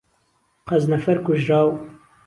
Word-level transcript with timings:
قەزنەفەر 0.71 1.17
کوژراو 1.25 1.69